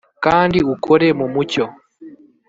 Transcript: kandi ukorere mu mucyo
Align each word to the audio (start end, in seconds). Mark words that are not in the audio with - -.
kandi 0.25 0.57
ukorere 0.73 1.13
mu 1.19 1.27
mucyo 1.33 1.65